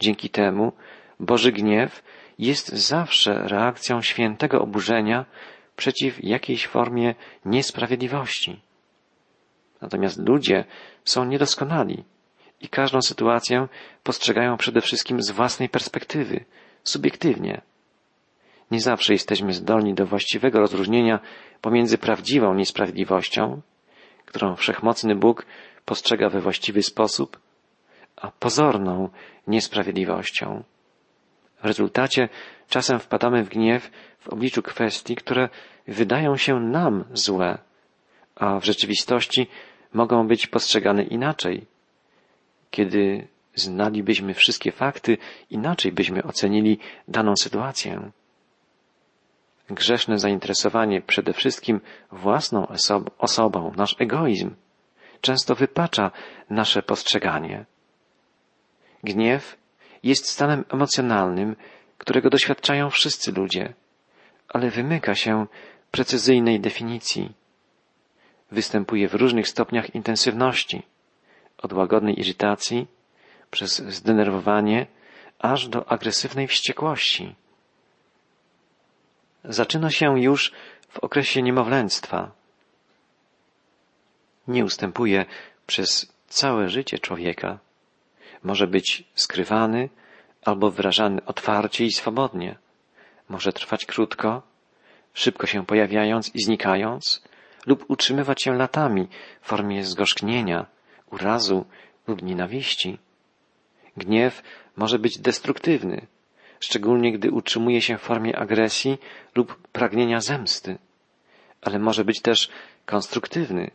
Dzięki 0.00 0.30
temu 0.30 0.72
Boży 1.20 1.52
gniew 1.52 2.02
jest 2.38 2.68
zawsze 2.68 3.48
reakcją 3.48 4.02
świętego 4.02 4.62
oburzenia 4.62 5.24
przeciw 5.76 6.24
jakiejś 6.24 6.66
formie 6.66 7.14
niesprawiedliwości. 7.44 8.60
Natomiast 9.80 10.28
ludzie 10.28 10.64
są 11.04 11.24
niedoskonali 11.24 12.04
i 12.60 12.68
każdą 12.68 13.02
sytuację 13.02 13.68
postrzegają 14.02 14.56
przede 14.56 14.80
wszystkim 14.80 15.22
z 15.22 15.30
własnej 15.30 15.68
perspektywy, 15.68 16.44
subiektywnie. 16.84 17.60
Nie 18.70 18.80
zawsze 18.80 19.12
jesteśmy 19.12 19.52
zdolni 19.52 19.94
do 19.94 20.06
właściwego 20.06 20.60
rozróżnienia 20.60 21.20
pomiędzy 21.60 21.98
prawdziwą 21.98 22.54
niesprawiedliwością, 22.54 23.60
którą 24.26 24.56
wszechmocny 24.56 25.14
Bóg 25.14 25.46
postrzega 25.84 26.28
we 26.28 26.40
właściwy 26.40 26.82
sposób, 26.82 27.40
a 28.16 28.30
pozorną 28.30 29.08
niesprawiedliwością. 29.46 30.62
W 31.62 31.64
rezultacie 31.64 32.28
czasem 32.68 32.98
wpadamy 33.00 33.44
w 33.44 33.48
gniew 33.48 33.90
w 34.18 34.28
obliczu 34.28 34.62
kwestii, 34.62 35.16
które 35.16 35.48
wydają 35.88 36.36
się 36.36 36.60
nam 36.60 37.04
złe, 37.12 37.58
a 38.36 38.60
w 38.60 38.64
rzeczywistości 38.64 39.46
mogą 39.92 40.28
być 40.28 40.46
postrzegane 40.46 41.02
inaczej. 41.02 41.66
Kiedy 42.70 43.28
znalibyśmy 43.54 44.34
wszystkie 44.34 44.72
fakty, 44.72 45.18
inaczej 45.50 45.92
byśmy 45.92 46.22
ocenili 46.22 46.78
daną 47.08 47.36
sytuację. 47.36 48.10
Grzeszne 49.70 50.18
zainteresowanie 50.18 51.02
przede 51.02 51.32
wszystkim 51.32 51.80
własną 52.12 52.66
osobą, 53.18 53.72
nasz 53.76 53.96
egoizm, 53.98 54.54
często 55.20 55.54
wypacza 55.54 56.10
nasze 56.50 56.82
postrzeganie. 56.82 57.64
Gniew 59.04 59.56
jest 60.02 60.28
stanem 60.28 60.64
emocjonalnym, 60.68 61.56
którego 61.98 62.30
doświadczają 62.30 62.90
wszyscy 62.90 63.32
ludzie, 63.32 63.74
ale 64.48 64.70
wymyka 64.70 65.14
się 65.14 65.46
precyzyjnej 65.90 66.60
definicji. 66.60 67.32
Występuje 68.50 69.08
w 69.08 69.14
różnych 69.14 69.48
stopniach 69.48 69.94
intensywności, 69.94 70.82
od 71.58 71.72
łagodnej 71.72 72.20
irytacji, 72.20 72.86
przez 73.50 73.76
zdenerwowanie, 73.76 74.86
aż 75.38 75.68
do 75.68 75.88
agresywnej 75.88 76.48
wściekłości. 76.48 77.34
Zaczyna 79.44 79.90
się 79.90 80.20
już 80.20 80.52
w 80.88 80.98
okresie 80.98 81.42
niemowlęctwa. 81.42 82.30
Nie 84.48 84.64
ustępuje 84.64 85.26
przez 85.66 86.12
całe 86.28 86.68
życie 86.68 86.98
człowieka. 86.98 87.58
Może 88.42 88.66
być 88.66 89.04
skrywany 89.14 89.88
albo 90.44 90.70
wyrażany 90.70 91.24
otwarcie 91.24 91.84
i 91.84 91.92
swobodnie. 91.92 92.58
Może 93.28 93.52
trwać 93.52 93.86
krótko, 93.86 94.42
szybko 95.14 95.46
się 95.46 95.66
pojawiając 95.66 96.34
i 96.34 96.42
znikając, 96.42 97.22
lub 97.66 97.84
utrzymywać 97.88 98.42
się 98.42 98.54
latami 98.54 99.08
w 99.40 99.48
formie 99.48 99.84
zgorzknienia, 99.84 100.66
urazu 101.10 101.64
lub 102.06 102.22
nienawiści. 102.22 102.98
Gniew 103.96 104.42
może 104.76 104.98
być 104.98 105.18
destruktywny, 105.18 106.06
szczególnie 106.64 107.12
gdy 107.12 107.30
utrzymuje 107.30 107.80
się 107.80 107.98
w 107.98 108.02
formie 108.02 108.38
agresji 108.38 108.98
lub 109.34 109.68
pragnienia 109.68 110.20
zemsty, 110.20 110.78
ale 111.62 111.78
może 111.78 112.04
być 112.04 112.20
też 112.22 112.48
konstruktywny, 112.86 113.70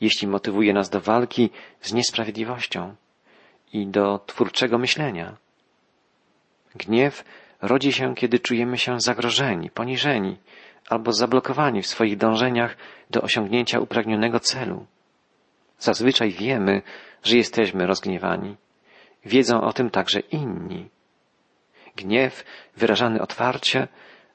jeśli 0.00 0.28
motywuje 0.28 0.72
nas 0.72 0.90
do 0.90 1.00
walki 1.00 1.50
z 1.80 1.92
niesprawiedliwością 1.92 2.94
i 3.72 3.86
do 3.86 4.20
twórczego 4.26 4.78
myślenia. 4.78 5.36
Gniew 6.74 7.24
rodzi 7.62 7.92
się, 7.92 8.14
kiedy 8.14 8.38
czujemy 8.38 8.78
się 8.78 9.00
zagrożeni, 9.00 9.70
poniżeni 9.70 10.36
albo 10.88 11.12
zablokowani 11.12 11.82
w 11.82 11.86
swoich 11.86 12.16
dążeniach 12.16 12.76
do 13.10 13.22
osiągnięcia 13.22 13.80
upragnionego 13.80 14.40
celu. 14.40 14.86
Zazwyczaj 15.78 16.30
wiemy, 16.30 16.82
że 17.22 17.36
jesteśmy 17.36 17.86
rozgniewani. 17.86 18.56
Wiedzą 19.24 19.60
o 19.60 19.72
tym 19.72 19.90
także 19.90 20.20
inni. 20.20 20.88
Gniew 21.96 22.44
wyrażany 22.76 23.22
otwarcie, 23.22 23.88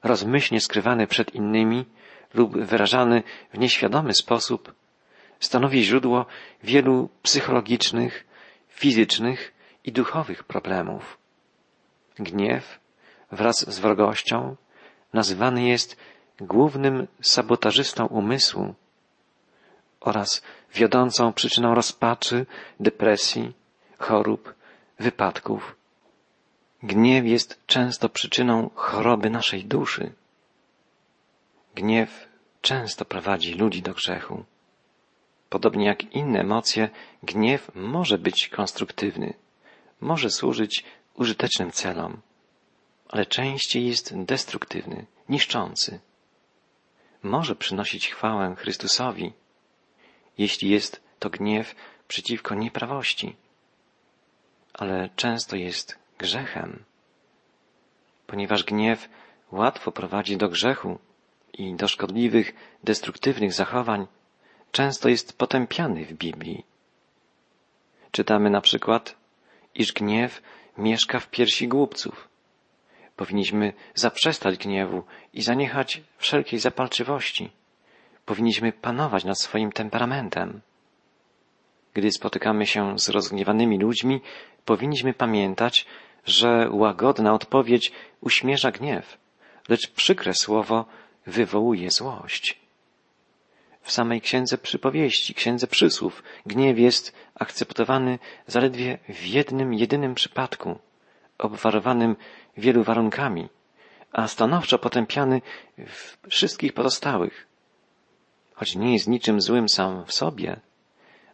rozmyślnie 0.04 0.62
skrywany 0.62 1.08
przed 1.08 1.36
innymi 1.36 1.86
lub 2.34 2.58
wyrażany 2.58 3.24
w 3.54 3.58
nieświadomy 3.58 4.14
sposób 4.14 4.74
stanowi 5.40 5.84
źródło 5.84 6.26
wielu 6.64 7.10
psychologicznych, 7.24 8.26
fizycznych 8.68 9.54
i 9.84 9.92
duchowych 9.92 10.44
problemów. 10.44 11.18
Gniew 12.20 12.80
wraz 13.32 13.70
z 13.74 13.80
wrogością 13.80 14.56
nazywany 15.14 15.64
jest 15.64 15.98
głównym 16.40 17.08
sabotażystą 17.22 18.06
umysłu 18.06 18.76
oraz 20.00 20.42
wiodącą 20.74 21.34
przyczyną 21.34 21.76
rozpaczy, 21.76 22.46
depresji, 22.80 23.54
chorób, 23.98 24.54
wypadków. 25.00 25.76
Gniew 26.84 27.26
jest 27.26 27.66
często 27.66 28.10
przyczyną 28.10 28.70
choroby 28.76 29.30
naszej 29.30 29.66
duszy. 29.66 30.14
Gniew 31.76 32.28
często 32.62 33.06
prowadzi 33.06 33.54
ludzi 33.54 33.82
do 33.82 33.94
grzechu. 33.94 34.46
Podobnie 35.50 35.86
jak 35.86 36.04
inne 36.04 36.40
emocje, 36.40 36.90
gniew 37.24 37.72
może 37.76 38.18
być 38.18 38.48
konstruktywny, 38.48 39.34
może 40.02 40.30
służyć 40.30 40.84
użytecznym 41.14 41.72
celom, 41.72 42.22
ale 43.10 43.26
częściej 43.26 43.88
jest 43.88 44.18
destruktywny, 44.18 45.06
niszczący. 45.30 46.00
Może 47.24 47.56
przynosić 47.56 48.08
chwałę 48.08 48.56
Chrystusowi, 48.58 49.34
jeśli 50.38 50.70
jest 50.70 51.02
to 51.20 51.30
gniew 51.30 51.76
przeciwko 52.08 52.56
nieprawości, 52.56 53.36
ale 54.74 55.10
często 55.16 55.56
jest 55.56 56.01
grzechem, 56.22 56.84
ponieważ 58.28 58.64
gniew 58.64 59.10
łatwo 59.52 59.92
prowadzi 59.92 60.38
do 60.38 60.48
grzechu 60.50 61.00
i 61.54 61.76
do 61.76 61.88
szkodliwych, 61.88 62.54
destruktywnych 62.84 63.54
zachowań, 63.54 64.08
często 64.72 65.10
jest 65.10 65.38
potępiany 65.38 66.06
w 66.06 66.14
Biblii. 66.14 66.66
Czytamy 68.12 68.50
na 68.50 68.62
przykład, 68.62 69.16
iż 69.76 69.94
gniew 69.94 70.42
mieszka 70.78 71.20
w 71.20 71.28
piersi 71.30 71.68
głupców. 71.68 72.28
Powinniśmy 73.16 73.74
zaprzestać 73.96 74.58
gniewu 74.58 75.04
i 75.34 75.42
zaniechać 75.42 76.02
wszelkiej 76.18 76.60
zapalczywości. 76.60 77.52
Powinniśmy 78.26 78.72
panować 78.72 79.24
nad 79.24 79.40
swoim 79.40 79.72
temperamentem. 79.72 80.62
Gdy 81.94 82.12
spotykamy 82.12 82.66
się 82.66 83.00
z 83.00 83.10
rozgniewanymi 83.10 83.80
ludźmi, 83.80 84.22
powinniśmy 84.66 85.14
pamiętać, 85.14 85.86
że 86.26 86.70
łagodna 86.72 87.34
odpowiedź 87.34 87.92
uśmierza 88.22 88.72
gniew, 88.72 89.18
lecz 89.70 89.92
przykre 89.92 90.34
słowo 90.34 90.86
wywołuje 91.28 91.92
złość. 91.92 92.62
W 93.82 93.92
samej 93.92 94.22
księdze 94.22 94.58
przypowieści, 94.58 95.34
księdze 95.34 95.68
przysłów, 95.68 96.24
gniew 96.46 96.80
jest 96.80 97.16
akceptowany 97.36 98.20
zaledwie 98.48 98.98
w 99.10 99.26
jednym, 99.26 99.74
jedynym 99.74 100.16
przypadku, 100.16 100.80
obwarowanym 101.38 102.16
wielu 102.58 102.84
warunkami, 102.84 103.50
a 104.12 104.28
stanowczo 104.28 104.80
potępiany 104.80 105.42
w 105.78 106.18
wszystkich 106.30 106.74
pozostałych. 106.74 107.48
Choć 108.54 108.76
nie 108.76 108.94
jest 108.94 109.08
niczym 109.08 109.42
złym 109.42 109.70
sam 109.70 110.06
w 110.06 110.14
sobie, 110.14 110.60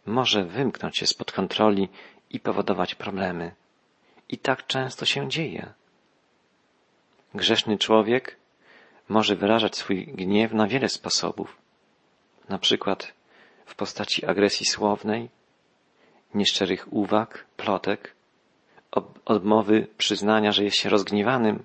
może 0.06 0.46
wymknąć 0.46 0.98
się 0.98 1.08
spod 1.08 1.32
kontroli 1.32 1.90
i 2.30 2.40
powodować 2.40 2.96
problemy. 2.96 3.52
I 4.30 4.38
tak 4.38 4.68
często 4.68 5.06
się 5.06 5.30
dzieje. 5.30 5.74
Grzeszny 7.36 7.78
człowiek 7.78 8.36
może 9.10 9.36
wyrażać 9.36 9.76
swój 9.76 10.06
gniew 10.06 10.54
na 10.54 10.68
wiele 10.68 10.90
sposobów, 10.90 11.58
na 12.50 12.60
przykład 12.60 13.14
w 13.66 13.76
postaci 13.76 14.26
agresji 14.26 14.66
słownej, 14.66 15.30
nieszczerych 16.34 16.94
uwag, 16.94 17.46
plotek, 17.58 18.14
odmowy 19.26 19.88
przyznania, 19.98 20.52
że 20.52 20.64
jest 20.64 20.78
się 20.78 20.90
rozgniewanym, 20.90 21.64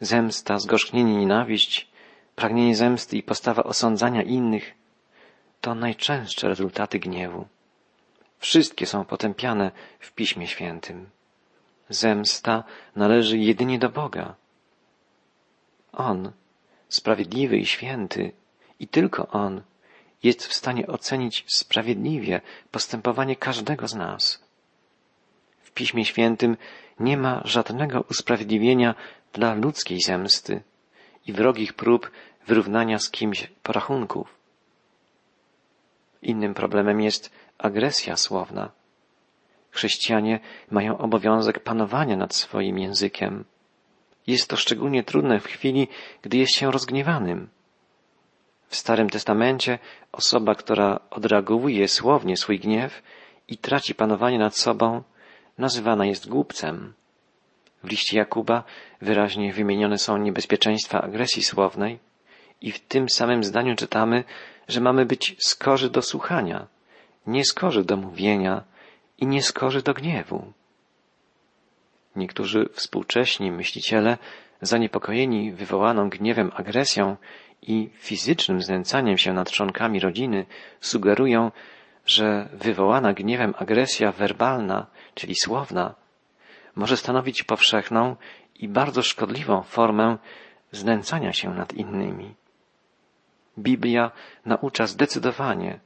zemsta, 0.00 0.58
zgorzknienie, 0.58 1.16
nienawiść, 1.16 1.88
pragnienie 2.36 2.76
zemsty 2.76 3.16
i 3.16 3.22
postawa 3.22 3.64
osądzania 3.64 4.22
innych 4.22 4.74
to 5.60 5.74
najczęstsze 5.74 6.48
rezultaty 6.48 6.98
gniewu. 6.98 7.46
Wszystkie 8.38 8.86
są 8.86 9.04
potępiane 9.04 9.70
w 9.98 10.12
Piśmie 10.12 10.46
Świętym. 10.46 11.10
Zemsta 11.88 12.64
należy 12.96 13.38
jedynie 13.38 13.78
do 13.78 13.88
Boga. 13.88 14.34
On, 15.92 16.32
sprawiedliwy 16.88 17.56
i 17.56 17.66
święty, 17.66 18.32
i 18.80 18.88
tylko 18.88 19.28
On, 19.28 19.62
jest 20.22 20.46
w 20.46 20.54
stanie 20.54 20.86
ocenić 20.86 21.44
sprawiedliwie 21.46 22.40
postępowanie 22.70 23.36
każdego 23.36 23.88
z 23.88 23.94
nas. 23.94 24.44
W 25.62 25.70
Piśmie 25.70 26.04
Świętym 26.04 26.56
nie 27.00 27.16
ma 27.16 27.42
żadnego 27.44 28.04
usprawiedliwienia 28.10 28.94
dla 29.32 29.54
ludzkiej 29.54 30.00
zemsty 30.00 30.62
i 31.26 31.32
wrogich 31.32 31.74
prób 31.74 32.10
wyrównania 32.46 32.98
z 32.98 33.10
kimś 33.10 33.50
porachunków. 33.62 34.36
Innym 36.26 36.54
problemem 36.54 37.00
jest 37.00 37.30
agresja 37.58 38.16
słowna. 38.16 38.70
Chrześcijanie 39.70 40.40
mają 40.70 40.98
obowiązek 40.98 41.60
panowania 41.60 42.16
nad 42.16 42.34
swoim 42.34 42.78
językiem. 42.78 43.44
Jest 44.26 44.50
to 44.50 44.56
szczególnie 44.56 45.04
trudne 45.04 45.40
w 45.40 45.46
chwili, 45.46 45.88
gdy 46.22 46.36
jest 46.36 46.52
się 46.54 46.70
rozgniewanym. 46.70 47.48
W 48.68 48.76
Starym 48.76 49.10
Testamencie 49.10 49.78
osoba, 50.12 50.54
która 50.54 51.00
odreagowuje 51.10 51.88
słownie 51.88 52.36
swój 52.36 52.58
gniew 52.58 53.02
i 53.48 53.58
traci 53.58 53.94
panowanie 53.94 54.38
nad 54.38 54.56
sobą, 54.56 55.02
nazywana 55.58 56.06
jest 56.06 56.28
głupcem. 56.28 56.94
W 57.84 57.88
liście 57.88 58.18
Jakuba 58.18 58.64
wyraźnie 59.00 59.52
wymienione 59.52 59.98
są 59.98 60.16
niebezpieczeństwa 60.16 61.00
agresji 61.02 61.42
słownej 61.42 61.98
i 62.60 62.72
w 62.72 62.80
tym 62.80 63.08
samym 63.08 63.44
zdaniu 63.44 63.76
czytamy, 63.76 64.24
że 64.68 64.80
mamy 64.80 65.06
być 65.06 65.36
skorzy 65.38 65.90
do 65.90 66.02
słuchania, 66.02 66.66
nie 67.26 67.44
skorzy 67.44 67.84
do 67.84 67.96
mówienia 67.96 68.64
i 69.18 69.26
nie 69.26 69.42
skorzy 69.42 69.82
do 69.82 69.94
gniewu. 69.94 70.52
Niektórzy 72.16 72.68
współcześni 72.72 73.52
myśliciele, 73.52 74.18
zaniepokojeni 74.60 75.52
wywołaną 75.52 76.10
gniewem 76.10 76.52
agresją 76.54 77.16
i 77.62 77.90
fizycznym 77.94 78.62
znęcaniem 78.62 79.18
się 79.18 79.32
nad 79.32 79.50
członkami 79.50 80.00
rodziny, 80.00 80.46
sugerują, 80.80 81.50
że 82.06 82.48
wywołana 82.52 83.12
gniewem 83.12 83.54
agresja 83.58 84.12
werbalna, 84.12 84.86
czyli 85.14 85.34
słowna, 85.34 85.94
może 86.76 86.96
stanowić 86.96 87.42
powszechną 87.42 88.16
i 88.58 88.68
bardzo 88.68 89.02
szkodliwą 89.02 89.62
formę 89.62 90.18
znęcania 90.72 91.32
się 91.32 91.54
nad 91.54 91.72
innymi. 91.72 92.34
Biblia 93.58 94.10
naucza 94.44 94.86
zdecydowanie, 94.86 95.80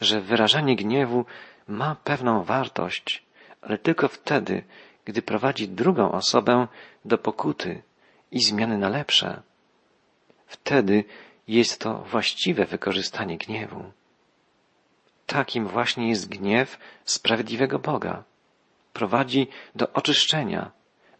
że 0.00 0.20
wyrażanie 0.20 0.76
gniewu 0.76 1.24
ma 1.68 1.94
pewną 2.04 2.42
wartość, 2.44 3.22
ale 3.62 3.78
tylko 3.78 4.08
wtedy, 4.08 4.62
gdy 5.04 5.22
prowadzi 5.22 5.68
drugą 5.68 6.12
osobę 6.12 6.66
do 7.04 7.18
pokuty 7.18 7.82
i 8.30 8.40
zmiany 8.40 8.78
na 8.78 8.88
lepsze. 8.88 9.42
Wtedy 10.46 11.04
jest 11.48 11.80
to 11.80 11.98
właściwe 11.98 12.64
wykorzystanie 12.64 13.38
gniewu. 13.38 13.92
Takim 15.26 15.68
właśnie 15.68 16.08
jest 16.08 16.28
gniew 16.28 16.78
sprawiedliwego 17.04 17.78
Boga. 17.78 18.24
Prowadzi 18.92 19.46
do 19.74 19.92
oczyszczenia, 19.92 20.70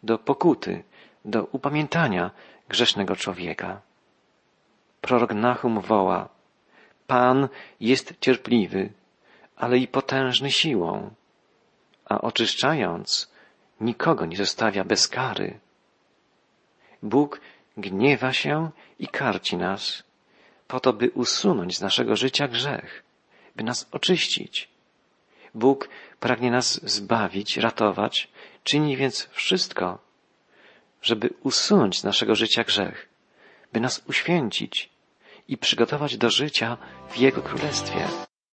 do 0.03 0.17
pokuty, 0.17 0.83
do 1.25 1.43
upamiętania 1.43 2.31
grzesznego 2.69 3.15
człowieka. 3.15 3.81
Prorok 5.01 5.33
Nahum 5.33 5.81
woła, 5.81 6.29
Pan 7.07 7.49
jest 7.79 8.13
cierpliwy, 8.21 8.93
ale 9.55 9.77
i 9.77 9.87
potężny 9.87 10.51
siłą, 10.51 11.13
a 12.05 12.21
oczyszczając, 12.21 13.31
nikogo 13.81 14.25
nie 14.25 14.37
zostawia 14.37 14.83
bez 14.83 15.07
kary. 15.07 15.59
Bóg 17.03 17.41
gniewa 17.77 18.33
się 18.33 18.71
i 18.99 19.07
karci 19.07 19.57
nas, 19.57 20.03
po 20.67 20.79
to, 20.79 20.93
by 20.93 21.09
usunąć 21.09 21.77
z 21.77 21.81
naszego 21.81 22.15
życia 22.15 22.47
grzech, 22.47 23.03
by 23.55 23.63
nas 23.63 23.87
oczyścić. 23.91 24.69
Bóg 25.55 25.89
pragnie 26.19 26.51
nas 26.51 26.91
zbawić, 26.91 27.57
ratować, 27.57 28.27
czyni 28.63 28.97
więc 28.97 29.29
wszystko, 29.31 29.99
żeby 31.01 31.29
usunąć 31.43 31.99
z 31.99 32.03
naszego 32.03 32.35
życia 32.35 32.63
grzech, 32.63 33.08
by 33.73 33.79
nas 33.79 34.01
uświęcić 34.07 34.89
i 35.47 35.57
przygotować 35.57 36.17
do 36.17 36.29
życia 36.29 36.77
w 37.09 37.17
Jego 37.17 37.41
Królestwie. 37.41 38.28